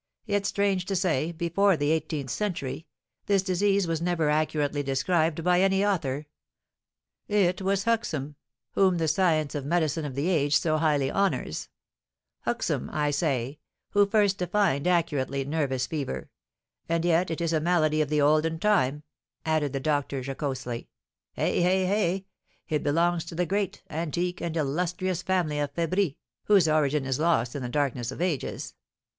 [0.25, 2.87] Yet, strange to say, before the eighteenth century,
[3.27, 6.25] this disease was never accurately described by any author;
[7.27, 8.35] it was Huxham,
[8.71, 11.69] whom the science of medicine of the age so highly honours,
[12.39, 13.59] Huxham, I say,
[13.91, 16.31] who first defined accurately nervous fever;
[16.89, 19.03] and yet it is a malady of the olden time,"
[19.45, 20.89] added the doctor, jocosely.
[21.37, 22.19] "Eh, eh, eh!
[22.69, 26.13] It belongs to the great, antique, and illustrious family of febris,
[26.45, 28.73] whose origin is lost in the darkness of ages.